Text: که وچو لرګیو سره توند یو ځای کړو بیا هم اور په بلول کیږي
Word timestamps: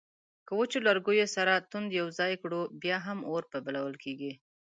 که 0.45 0.51
وچو 0.59 0.77
لرګیو 0.87 1.27
سره 1.35 1.63
توند 1.69 1.89
یو 1.99 2.07
ځای 2.19 2.33
کړو 2.41 2.61
بیا 2.81 2.97
هم 3.07 3.19
اور 3.31 3.43
په 3.51 3.57
بلول 3.65 3.95
کیږي 4.03 4.31